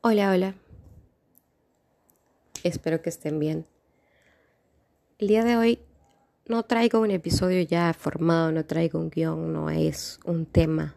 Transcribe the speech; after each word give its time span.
Hola, 0.00 0.30
hola. 0.30 0.54
Espero 2.64 3.02
que 3.02 3.10
estén 3.10 3.38
bien. 3.38 3.66
El 5.18 5.28
día 5.28 5.44
de 5.44 5.56
hoy 5.56 5.78
no 6.46 6.62
traigo 6.64 7.00
un 7.00 7.10
episodio 7.10 7.60
ya 7.62 7.92
formado, 7.92 8.52
no 8.52 8.64
traigo 8.64 8.98
un 8.98 9.10
guion, 9.10 9.52
no 9.52 9.68
es 9.68 10.18
un 10.24 10.46
tema. 10.46 10.94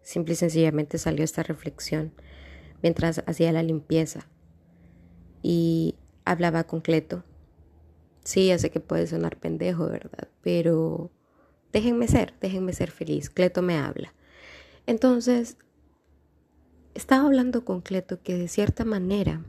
Simple 0.00 0.32
y 0.32 0.36
sencillamente 0.36 0.96
salió 0.96 1.22
esta 1.22 1.42
reflexión 1.42 2.12
mientras 2.82 3.22
hacía 3.26 3.52
la 3.52 3.62
limpieza 3.62 4.26
y 5.42 5.96
hablaba 6.24 6.64
con 6.64 6.80
Cleto. 6.80 7.24
Sí, 8.24 8.48
ya 8.48 8.58
sé 8.58 8.70
que 8.70 8.80
puede 8.80 9.06
sonar 9.06 9.38
pendejo, 9.38 9.86
¿verdad? 9.86 10.28
Pero 10.42 11.10
déjenme 11.72 12.08
ser, 12.08 12.34
déjenme 12.40 12.72
ser 12.72 12.90
feliz. 12.90 13.30
Cleto 13.30 13.62
me 13.62 13.78
habla. 13.78 14.12
Entonces, 14.86 15.56
estaba 16.94 17.26
hablando 17.26 17.64
con 17.64 17.80
Cleto 17.80 18.22
que 18.22 18.36
de 18.36 18.48
cierta 18.48 18.84
manera, 18.84 19.44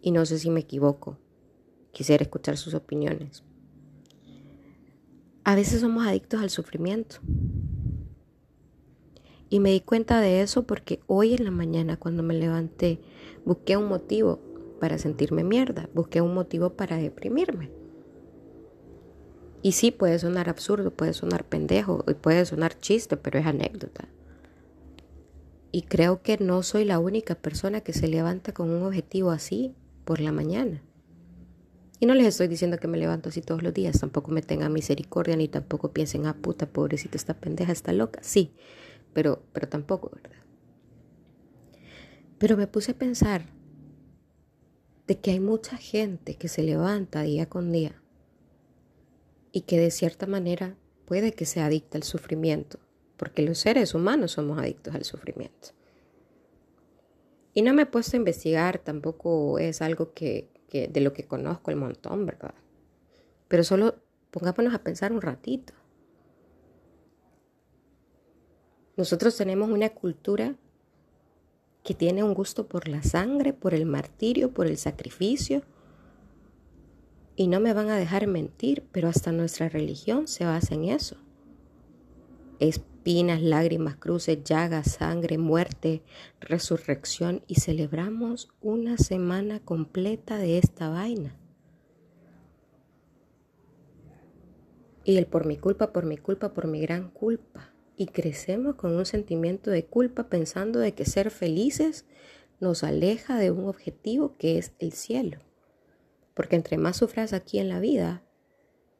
y 0.00 0.10
no 0.10 0.26
sé 0.26 0.38
si 0.38 0.50
me 0.50 0.60
equivoco, 0.60 1.18
quisiera 1.92 2.22
escuchar 2.22 2.56
sus 2.56 2.74
opiniones. 2.74 3.42
A 5.44 5.54
veces 5.54 5.80
somos 5.80 6.06
adictos 6.06 6.40
al 6.40 6.50
sufrimiento. 6.50 7.16
Y 9.50 9.60
me 9.60 9.70
di 9.70 9.80
cuenta 9.80 10.20
de 10.20 10.40
eso 10.40 10.66
porque 10.66 11.00
hoy 11.06 11.34
en 11.34 11.44
la 11.44 11.50
mañana 11.50 11.96
cuando 11.96 12.22
me 12.22 12.34
levanté 12.34 13.00
busqué 13.44 13.76
un 13.76 13.88
motivo 13.88 14.40
para 14.80 14.98
sentirme 14.98 15.44
mierda, 15.44 15.88
busqué 15.94 16.20
un 16.20 16.34
motivo 16.34 16.70
para 16.70 16.96
deprimirme. 16.96 17.70
Y 19.64 19.72
sí, 19.72 19.90
puede 19.90 20.18
sonar 20.18 20.50
absurdo, 20.50 20.90
puede 20.90 21.14
sonar 21.14 21.46
pendejo, 21.46 22.04
puede 22.20 22.44
sonar 22.44 22.78
chiste, 22.78 23.16
pero 23.16 23.38
es 23.38 23.46
anécdota. 23.46 24.06
Y 25.72 25.84
creo 25.84 26.20
que 26.20 26.36
no 26.36 26.62
soy 26.62 26.84
la 26.84 26.98
única 26.98 27.34
persona 27.34 27.80
que 27.80 27.94
se 27.94 28.06
levanta 28.06 28.52
con 28.52 28.68
un 28.68 28.82
objetivo 28.82 29.30
así 29.30 29.74
por 30.04 30.20
la 30.20 30.32
mañana. 30.32 30.82
Y 31.98 32.04
no 32.04 32.12
les 32.12 32.26
estoy 32.26 32.46
diciendo 32.46 32.76
que 32.76 32.88
me 32.88 32.98
levanto 32.98 33.30
así 33.30 33.40
todos 33.40 33.62
los 33.62 33.72
días, 33.72 33.98
tampoco 33.98 34.30
me 34.32 34.42
tengan 34.42 34.70
misericordia, 34.70 35.34
ni 35.34 35.48
tampoco 35.48 35.94
piensen, 35.94 36.26
ah, 36.26 36.36
puta, 36.38 36.66
pobrecita, 36.66 37.16
esta 37.16 37.32
pendeja 37.32 37.72
está 37.72 37.94
loca. 37.94 38.20
Sí, 38.22 38.52
pero, 39.14 39.44
pero 39.54 39.66
tampoco, 39.66 40.10
¿verdad? 40.14 40.42
Pero 42.36 42.58
me 42.58 42.66
puse 42.66 42.92
a 42.92 42.98
pensar 42.98 43.46
de 45.06 45.18
que 45.20 45.30
hay 45.30 45.40
mucha 45.40 45.78
gente 45.78 46.36
que 46.36 46.48
se 46.48 46.62
levanta 46.62 47.22
día 47.22 47.48
con 47.48 47.72
día 47.72 48.03
y 49.54 49.60
que 49.60 49.78
de 49.78 49.92
cierta 49.92 50.26
manera 50.26 50.76
puede 51.06 51.32
que 51.32 51.46
sea 51.46 51.66
adicta 51.66 51.96
al 51.96 52.02
sufrimiento, 52.02 52.80
porque 53.16 53.40
los 53.40 53.58
seres 53.58 53.94
humanos 53.94 54.32
somos 54.32 54.58
adictos 54.58 54.96
al 54.96 55.04
sufrimiento. 55.04 55.68
Y 57.54 57.62
no 57.62 57.72
me 57.72 57.82
he 57.82 57.86
puesto 57.86 58.16
a 58.16 58.18
investigar, 58.18 58.78
tampoco 58.78 59.60
es 59.60 59.80
algo 59.80 60.12
que, 60.12 60.50
de 60.72 61.00
lo 61.00 61.12
que 61.12 61.28
conozco 61.28 61.70
el 61.70 61.76
montón, 61.76 62.26
¿verdad? 62.26 62.52
Pero 63.46 63.62
solo 63.62 63.94
pongámonos 64.32 64.74
a 64.74 64.82
pensar 64.82 65.12
un 65.12 65.22
ratito. 65.22 65.72
Nosotros 68.96 69.36
tenemos 69.36 69.70
una 69.70 69.90
cultura 69.90 70.56
que 71.84 71.94
tiene 71.94 72.24
un 72.24 72.34
gusto 72.34 72.66
por 72.66 72.88
la 72.88 73.04
sangre, 73.04 73.52
por 73.52 73.72
el 73.72 73.86
martirio, 73.86 74.52
por 74.52 74.66
el 74.66 74.78
sacrificio. 74.78 75.62
Y 77.36 77.48
no 77.48 77.60
me 77.60 77.72
van 77.72 77.90
a 77.90 77.96
dejar 77.96 78.26
mentir, 78.26 78.84
pero 78.92 79.08
hasta 79.08 79.32
nuestra 79.32 79.68
religión 79.68 80.28
se 80.28 80.44
basa 80.44 80.74
en 80.74 80.84
eso. 80.84 81.16
Espinas, 82.60 83.42
lágrimas, 83.42 83.96
cruces, 83.96 84.44
llagas, 84.44 84.92
sangre, 84.92 85.36
muerte, 85.38 86.02
resurrección 86.40 87.42
y 87.48 87.56
celebramos 87.56 88.48
una 88.60 88.96
semana 88.98 89.60
completa 89.60 90.38
de 90.38 90.58
esta 90.58 90.88
vaina. 90.88 91.36
Y 95.04 95.16
el 95.16 95.26
por 95.26 95.44
mi 95.44 95.56
culpa, 95.56 95.92
por 95.92 96.06
mi 96.06 96.16
culpa, 96.16 96.54
por 96.54 96.66
mi 96.66 96.80
gran 96.80 97.10
culpa 97.10 97.74
y 97.96 98.06
crecemos 98.06 98.76
con 98.76 98.94
un 98.94 99.06
sentimiento 99.06 99.70
de 99.70 99.84
culpa 99.84 100.28
pensando 100.28 100.78
de 100.78 100.94
que 100.94 101.04
ser 101.04 101.30
felices 101.30 102.06
nos 102.60 102.82
aleja 102.82 103.38
de 103.38 103.50
un 103.50 103.68
objetivo 103.68 104.34
que 104.38 104.58
es 104.58 104.72
el 104.78 104.92
cielo. 104.92 105.38
Porque 106.34 106.56
entre 106.56 106.78
más 106.78 106.96
sufras 106.96 107.32
aquí 107.32 107.58
en 107.58 107.68
la 107.68 107.80
vida, 107.80 108.22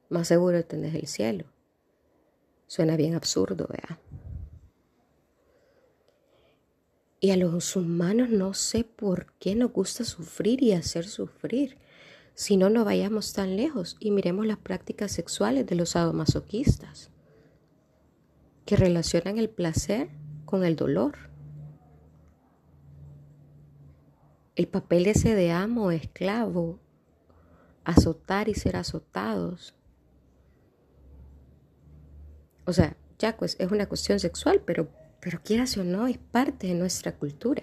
más 0.09 0.29
seguro 0.29 0.65
tenés 0.65 0.95
el 0.95 1.07
cielo. 1.07 1.45
Suena 2.67 2.97
bien 2.97 3.15
absurdo, 3.15 3.67
¿verdad? 3.69 3.99
Y 7.21 7.31
a 7.31 7.37
los 7.37 7.75
humanos 7.75 8.29
no 8.29 8.53
sé 8.55 8.85
por 8.85 9.33
qué 9.39 9.55
nos 9.55 9.73
gusta 9.73 10.05
sufrir 10.05 10.63
y 10.63 10.73
hacer 10.73 11.07
sufrir. 11.07 11.79
Si 12.35 12.57
no, 12.57 12.69
no 12.69 12.85
vayamos 12.85 13.33
tan 13.33 13.57
lejos 13.57 13.97
y 13.99 14.11
miremos 14.11 14.45
las 14.47 14.59
prácticas 14.59 15.13
sexuales 15.13 15.67
de 15.67 15.75
los 15.75 15.91
sadomasoquistas 15.91 17.11
que 18.67 18.77
relacionan 18.77 19.39
el 19.39 19.49
placer 19.49 20.11
con 20.45 20.65
el 20.65 20.77
dolor. 20.77 21.31
El 24.57 24.69
papel 24.69 25.07
ese 25.07 25.35
de 25.35 25.51
amo 25.51 25.91
esclavo, 25.91 26.79
azotar 27.85 28.49
y 28.49 28.55
ser 28.55 28.77
azotados. 28.77 29.75
O 32.67 32.73
sea, 32.73 32.97
ya 33.19 33.37
pues 33.37 33.57
es 33.59 33.71
una 33.71 33.87
cuestión 33.87 34.19
sexual, 34.21 34.63
pero, 34.65 34.89
pero 35.21 35.41
quieras 35.43 35.77
o 35.77 35.85
no, 35.85 36.07
es 36.07 36.19
parte 36.19 36.67
de 36.67 36.75
nuestra 36.75 37.17
cultura. 37.17 37.63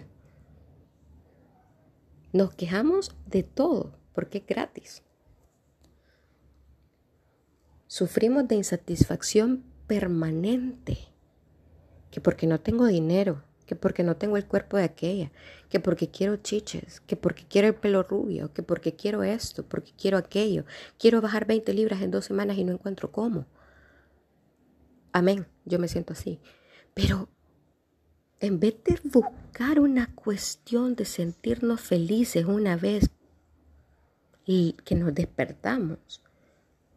Nos 2.33 2.53
quejamos 2.53 3.15
de 3.25 3.43
todo 3.43 3.97
porque 4.13 4.39
es 4.39 4.47
gratis. 4.47 5.03
Sufrimos 7.87 8.47
de 8.47 8.55
insatisfacción 8.55 9.65
permanente, 9.87 10.97
que 12.09 12.21
porque 12.21 12.47
no 12.47 12.61
tengo 12.61 12.85
dinero, 12.85 13.43
que 13.71 13.77
porque 13.77 14.03
no 14.03 14.17
tengo 14.17 14.35
el 14.35 14.45
cuerpo 14.45 14.75
de 14.75 14.83
aquella, 14.83 15.31
que 15.69 15.79
porque 15.79 16.09
quiero 16.09 16.35
chiches, 16.35 16.99
que 16.99 17.15
porque 17.15 17.45
quiero 17.47 17.69
el 17.69 17.73
pelo 17.73 18.03
rubio, 18.03 18.51
que 18.51 18.63
porque 18.63 18.97
quiero 18.97 19.23
esto, 19.23 19.63
porque 19.63 19.93
quiero 19.97 20.17
aquello, 20.17 20.65
quiero 20.99 21.21
bajar 21.21 21.45
20 21.47 21.73
libras 21.73 22.01
en 22.01 22.11
dos 22.11 22.25
semanas 22.25 22.57
y 22.57 22.65
no 22.65 22.73
encuentro 22.73 23.13
cómo. 23.13 23.45
Amén, 25.13 25.47
yo 25.63 25.79
me 25.79 25.87
siento 25.87 26.11
así. 26.11 26.41
Pero 26.93 27.29
en 28.41 28.59
vez 28.59 28.75
de 28.83 28.99
buscar 29.05 29.79
una 29.79 30.13
cuestión 30.15 30.95
de 30.95 31.05
sentirnos 31.05 31.79
felices 31.79 32.43
una 32.43 32.75
vez 32.75 33.09
y 34.45 34.73
que 34.83 34.95
nos 34.95 35.15
despertamos, 35.15 36.21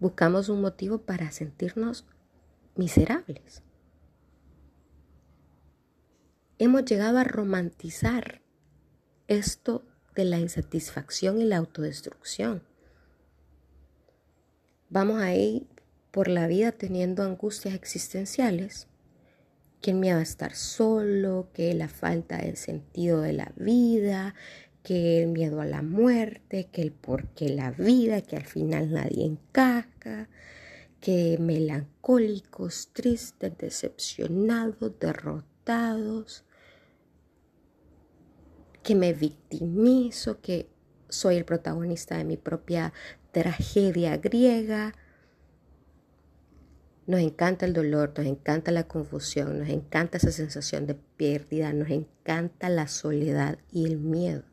buscamos 0.01 0.49
un 0.49 0.61
motivo 0.61 0.99
para 0.99 1.31
sentirnos 1.31 2.05
miserables. 2.75 3.63
Hemos 6.65 6.87
llegado 6.87 7.19
a 7.19 7.25
romantizar 7.25 8.41
esto 9.29 9.85
de 10.15 10.25
la 10.25 10.39
insatisfacción 10.39 11.39
y 11.39 11.45
la 11.45 11.59
autodestrucción. 11.59 12.63
Vamos 14.89 15.21
a 15.21 15.35
ir 15.35 15.67
por 16.11 16.29
la 16.29 16.47
vida 16.47 16.73
teniendo 16.73 17.23
angustias 17.23 17.75
existenciales, 17.75 18.87
que 19.83 19.91
el 19.91 19.99
miedo 19.99 20.17
a 20.17 20.23
estar 20.23 20.55
solo, 20.55 21.51
que 21.53 21.75
la 21.75 21.89
falta 21.89 22.39
del 22.39 22.57
sentido 22.57 23.21
de 23.21 23.35
la 23.35 23.53
vida, 23.57 24.35
que 24.83 25.23
el 25.23 25.29
miedo 25.29 25.61
a 25.61 25.67
la 25.67 25.83
muerte, 25.83 26.71
que 26.73 26.81
el 26.81 26.93
por 26.93 27.29
qué 27.35 27.51
la 27.51 27.73
vida, 27.73 28.23
que 28.23 28.39
al 28.39 28.47
final 28.47 28.91
nadie 28.91 29.27
encaja, 29.27 30.31
que 30.99 31.37
melancólicos, 31.39 32.89
tristes, 32.95 33.53
decepcionados, 33.59 34.99
derrotados, 34.99 36.47
que 38.85 38.95
me 38.95 39.13
victimizo, 39.15 40.41
que 40.41 40.69
soy 41.09 41.37
el 41.37 41.45
protagonista 41.45 42.19
de 42.19 42.25
mi 42.25 42.37
propia 42.37 42.93
tragedia 43.33 44.19
griega. 44.19 44.95
Nos 47.07 47.21
encanta 47.21 47.67
el 47.67 47.73
dolor, 47.73 48.13
nos 48.17 48.27
encanta 48.27 48.71
la 48.71 48.85
confusión, 48.85 49.59
nos 49.59 49.69
encanta 49.69 50.19
esa 50.19 50.31
sensación 50.31 50.87
de 50.87 50.95
pérdida, 50.95 51.73
nos 51.73 51.91
encanta 51.91 52.69
la 52.69 52.87
soledad 52.87 53.59
y 53.73 53.87
el 53.87 53.99
miedo. 53.99 54.45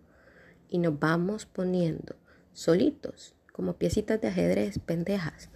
Y 0.69 0.80
nos 0.80 0.98
vamos 0.98 1.45
poniendo 1.45 2.16
solitos, 2.54 3.36
como 3.51 3.74
piecitas 3.74 4.22
de 4.22 4.30
ajedrez 4.30 4.80
pendejas, 4.80 5.50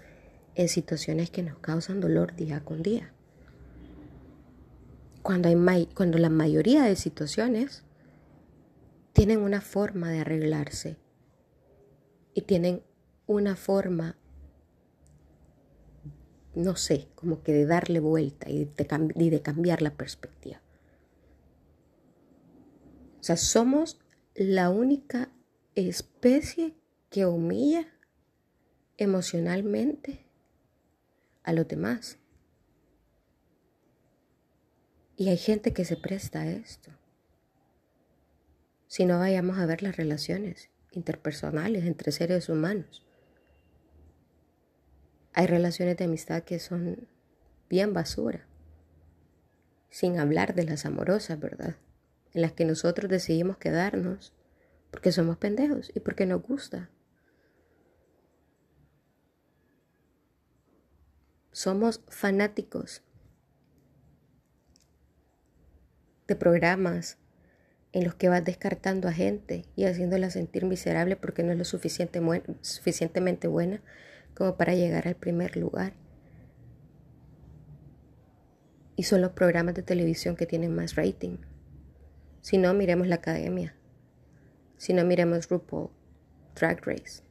en 0.56 0.68
situaciones 0.68 1.30
que 1.30 1.44
nos 1.44 1.58
causan 1.60 2.02
dolor 2.02 2.36
día 2.36 2.60
con 2.64 2.84
día. 2.84 3.14
Cuando, 5.22 5.50
hay 5.50 5.88
cuando 5.88 6.18
la 6.18 6.30
mayoría 6.30 6.84
de 6.84 6.96
situaciones 6.96 7.86
tienen 9.16 9.40
una 9.40 9.62
forma 9.62 10.12
de 10.12 10.20
arreglarse 10.20 10.98
y 12.36 12.42
tienen 12.42 12.84
una 13.26 13.56
forma 13.56 14.18
no 16.56 16.76
sé, 16.78 17.10
como 17.16 17.44
que 17.44 17.52
de 17.52 17.66
darle 17.66 18.00
vuelta 18.00 18.50
y 18.50 18.66
de, 18.66 19.42
cambiar 19.42 19.82
la 19.82 19.92
perspectiva. 19.92 20.62
O 23.20 23.24
sea, 23.24 23.38
somos 23.38 24.00
la 24.36 24.70
única 24.70 25.30
especie 25.76 26.74
que 27.10 27.26
humilla 27.26 27.88
emocionalmente 28.98 30.26
a 31.44 31.52
los 31.52 31.68
demás. 31.68 32.18
Y 35.18 35.30
hay 35.30 35.38
gente 35.38 35.74
que 35.74 35.86
se 35.86 35.98
presta 35.98 36.42
a 36.42 36.48
esto. 36.48 36.92
Si 38.88 39.06
no 39.06 39.20
vayamos 39.20 39.58
a 39.58 39.66
ver 39.66 39.84
las 39.84 39.98
relaciones 39.98 40.70
interpersonales 40.92 41.86
entre 41.86 42.12
seres 42.12 42.50
humanos. 42.50 43.06
Hay 45.34 45.48
relaciones 45.48 45.98
de 45.98 46.06
amistad 46.06 46.44
que 46.44 46.60
son 46.60 47.08
bien 47.70 47.94
basura, 47.94 48.48
sin 49.90 50.20
hablar 50.20 50.56
de 50.56 50.64
las 50.64 50.86
amorosas, 50.86 51.40
¿verdad? 51.40 51.76
En 52.34 52.42
las 52.42 52.54
que 52.54 52.66
nosotros 52.66 53.10
decidimos 53.10 53.58
quedarnos 53.58 54.34
porque 54.92 55.12
somos 55.12 55.38
pendejos 55.38 55.92
y 55.94 56.00
porque 56.00 56.26
nos 56.26 56.42
gusta. 56.42 56.90
Somos 61.52 62.02
fanáticos 62.08 63.02
de 66.28 66.36
programas 66.36 67.18
en 67.96 68.04
los 68.04 68.14
que 68.14 68.28
vas 68.28 68.44
descartando 68.44 69.08
a 69.08 69.14
gente 69.14 69.64
y 69.78 69.86
haciéndola 69.86 70.30
sentir 70.30 70.66
miserable 70.66 71.16
porque 71.16 71.44
no 71.44 71.54
es 71.54 71.58
lo 71.58 71.64
suficientemente 71.64 73.48
buena 73.48 73.82
como 74.34 74.58
para 74.58 74.76
llegar 74.76 75.08
al 75.08 75.16
primer 75.16 75.56
lugar. 75.56 75.94
Y 78.98 79.04
son 79.04 79.22
los 79.22 79.32
programas 79.32 79.76
de 79.76 79.82
televisión 79.82 80.36
que 80.36 80.46
tienen 80.46 80.76
más 80.76 80.96
rating. 80.96 81.38
Si 82.42 82.58
no, 82.58 82.74
miremos 82.74 83.08
la 83.08 83.16
academia. 83.16 83.78
Si 84.76 84.92
no, 84.92 85.06
miremos 85.06 85.48
RuPaul, 85.48 85.90
Drag 86.54 86.86
Race, 86.86 87.24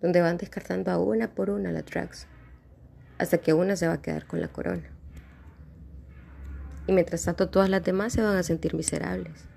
donde 0.00 0.20
van 0.20 0.36
descartando 0.36 0.92
a 0.92 0.98
una 1.00 1.34
por 1.34 1.50
una 1.50 1.72
las 1.72 1.86
drags, 1.86 2.28
hasta 3.18 3.38
que 3.38 3.52
una 3.52 3.74
se 3.74 3.88
va 3.88 3.94
a 3.94 4.02
quedar 4.02 4.28
con 4.28 4.40
la 4.40 4.46
corona. 4.46 4.92
Y 6.86 6.92
mientras 6.92 7.24
tanto 7.24 7.50
todas 7.50 7.68
las 7.68 7.82
demás 7.82 8.12
se 8.12 8.22
van 8.22 8.36
a 8.36 8.44
sentir 8.44 8.72
miserables. 8.72 9.55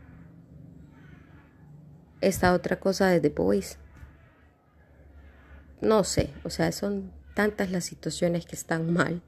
Esta 2.22 2.54
otra 2.54 2.80
cosa 2.80 3.08
de 3.08 3.20
The 3.20 3.30
Boys 3.30 3.78
no 5.82 6.04
sé, 6.04 6.34
o 6.44 6.50
sea, 6.50 6.72
son 6.72 7.12
tantas 7.36 7.72
las 7.72 7.86
situaciones 7.86 8.46
que 8.46 8.56
están 8.56 8.92
mal. 8.92 9.22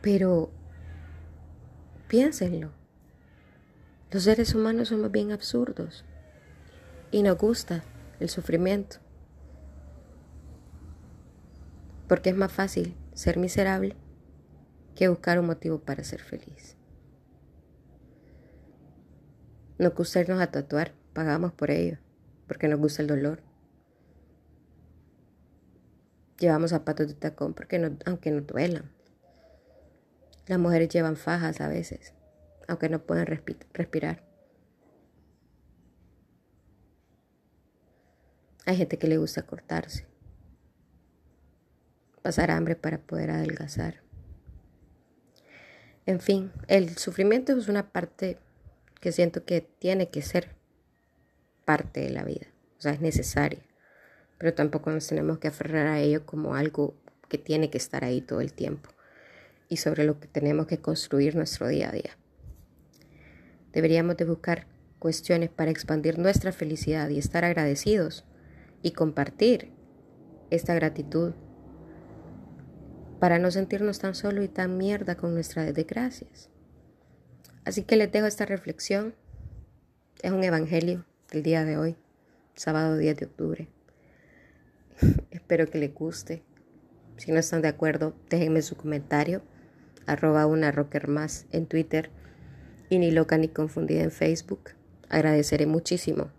Pero 0.00 0.50
piénsenlo. 2.08 2.72
Los 4.10 4.22
seres 4.22 4.54
humanos 4.54 4.88
somos 4.88 5.10
bien 5.10 5.32
absurdos 5.32 6.04
y 7.10 7.22
nos 7.22 7.36
gusta 7.36 7.82
el 8.20 8.28
sufrimiento. 8.28 8.98
Porque 12.08 12.30
es 12.30 12.36
más 12.36 12.52
fácil 12.52 12.96
ser 13.12 13.38
miserable 13.38 13.96
que 14.94 15.08
buscar 15.08 15.38
un 15.38 15.46
motivo 15.46 15.80
para 15.80 16.04
ser 16.04 16.20
feliz. 16.20 16.76
No 19.78 19.90
gustarnos 19.90 20.40
a 20.40 20.50
tatuar, 20.50 20.92
pagamos 21.12 21.52
por 21.52 21.70
ello 21.70 21.98
porque 22.46 22.68
nos 22.68 22.78
gusta 22.78 23.02
el 23.02 23.08
dolor. 23.08 23.42
Llevamos 26.38 26.70
zapatos 26.70 27.08
de 27.08 27.14
tacón 27.14 27.54
porque 27.54 27.78
no, 27.78 27.96
aunque 28.06 28.30
no 28.30 28.40
duelan. 28.42 28.90
Las 30.46 30.58
mujeres 30.58 30.88
llevan 30.90 31.16
fajas 31.16 31.60
a 31.60 31.68
veces, 31.68 32.12
aunque 32.68 32.88
no 32.88 33.00
pueden 33.00 33.26
respirar. 33.72 34.22
Hay 38.66 38.76
gente 38.76 38.98
que 38.98 39.08
le 39.08 39.18
gusta 39.18 39.42
cortarse, 39.42 40.06
pasar 42.22 42.50
hambre 42.50 42.76
para 42.76 42.98
poder 42.98 43.30
adelgazar. 43.30 44.02
En 46.06 46.20
fin, 46.20 46.52
el 46.68 46.96
sufrimiento 46.96 47.56
es 47.56 47.68
una 47.68 47.90
parte 47.90 48.38
que 49.04 49.12
siento 49.12 49.44
que 49.44 49.60
tiene 49.60 50.08
que 50.08 50.22
ser 50.22 50.48
parte 51.66 52.00
de 52.00 52.08
la 52.08 52.24
vida, 52.24 52.46
o 52.78 52.80
sea, 52.80 52.92
es 52.92 53.02
necesaria, 53.02 53.60
pero 54.38 54.54
tampoco 54.54 54.88
nos 54.88 55.06
tenemos 55.06 55.38
que 55.38 55.48
aferrar 55.48 55.88
a 55.88 56.00
ello 56.00 56.24
como 56.24 56.54
algo 56.54 56.94
que 57.28 57.36
tiene 57.36 57.68
que 57.68 57.76
estar 57.76 58.02
ahí 58.02 58.22
todo 58.22 58.40
el 58.40 58.54
tiempo 58.54 58.88
y 59.68 59.76
sobre 59.76 60.04
lo 60.04 60.18
que 60.20 60.26
tenemos 60.26 60.66
que 60.68 60.78
construir 60.78 61.36
nuestro 61.36 61.68
día 61.68 61.90
a 61.90 61.92
día. 61.92 62.16
Deberíamos 63.74 64.16
de 64.16 64.24
buscar 64.24 64.68
cuestiones 64.98 65.50
para 65.50 65.70
expandir 65.70 66.18
nuestra 66.18 66.50
felicidad 66.50 67.10
y 67.10 67.18
estar 67.18 67.44
agradecidos 67.44 68.24
y 68.80 68.92
compartir 68.92 69.70
esta 70.48 70.72
gratitud 70.72 71.34
para 73.20 73.38
no 73.38 73.50
sentirnos 73.50 73.98
tan 73.98 74.14
solo 74.14 74.42
y 74.42 74.48
tan 74.48 74.78
mierda 74.78 75.14
con 75.14 75.34
nuestras 75.34 75.74
desgracias. 75.74 76.48
Así 77.64 77.82
que 77.82 77.96
les 77.96 78.12
dejo 78.12 78.26
esta 78.26 78.44
reflexión. 78.44 79.14
Es 80.22 80.32
un 80.32 80.44
evangelio 80.44 81.04
el 81.30 81.42
día 81.42 81.64
de 81.64 81.78
hoy, 81.78 81.96
sábado 82.54 82.98
10 82.98 83.16
de 83.16 83.26
octubre. 83.26 83.68
Espero 85.30 85.66
que 85.66 85.78
les 85.78 85.94
guste. 85.94 86.42
Si 87.16 87.32
no 87.32 87.38
están 87.38 87.62
de 87.62 87.68
acuerdo, 87.68 88.14
déjenme 88.28 88.60
su 88.60 88.76
comentario. 88.76 89.42
Arroba 90.06 90.46
una 90.46 90.72
rocker 90.72 91.08
más 91.08 91.46
en 91.52 91.64
Twitter 91.66 92.10
y 92.90 92.98
ni 92.98 93.10
loca 93.10 93.38
ni 93.38 93.48
confundida 93.48 94.02
en 94.02 94.10
Facebook. 94.10 94.70
Agradeceré 95.08 95.66
muchísimo 95.66 96.30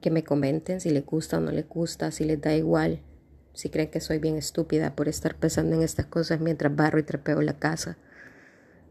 que 0.00 0.10
me 0.10 0.24
comenten 0.24 0.80
si 0.80 0.90
les 0.90 1.06
gusta 1.06 1.38
o 1.38 1.40
no 1.40 1.52
les 1.52 1.68
gusta, 1.68 2.10
si 2.10 2.24
les 2.24 2.40
da 2.40 2.54
igual, 2.56 3.02
si 3.52 3.68
creen 3.68 3.90
que 3.90 4.00
soy 4.00 4.18
bien 4.18 4.36
estúpida 4.36 4.96
por 4.96 5.08
estar 5.08 5.36
pensando 5.36 5.76
en 5.76 5.82
estas 5.82 6.06
cosas 6.06 6.40
mientras 6.40 6.74
barro 6.74 6.98
y 6.98 7.02
trapeo 7.04 7.40
la 7.42 7.58
casa 7.58 7.98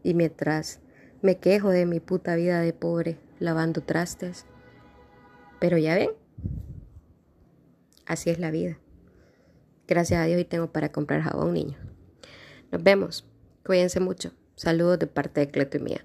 y 0.02 0.14
mientras 0.14 0.80
me 1.22 1.38
quejo 1.38 1.70
de 1.70 1.86
mi 1.86 2.00
puta 2.00 2.34
vida 2.36 2.60
de 2.60 2.72
pobre 2.72 3.18
lavando 3.38 3.82
trastes. 3.82 4.46
Pero 5.58 5.78
ya 5.78 5.94
ven, 5.94 6.10
así 8.06 8.30
es 8.30 8.38
la 8.38 8.50
vida. 8.50 8.78
Gracias 9.86 10.20
a 10.20 10.24
Dios 10.24 10.40
y 10.40 10.44
tengo 10.44 10.72
para 10.72 10.92
comprar 10.92 11.22
jabón, 11.22 11.54
niño. 11.54 11.76
Nos 12.70 12.82
vemos. 12.82 13.26
Cuídense 13.64 14.00
mucho. 14.00 14.32
Saludos 14.54 14.98
de 14.98 15.06
parte 15.06 15.40
de 15.40 15.50
Cleto 15.50 15.78
y 15.78 15.80
mía. 15.80 16.04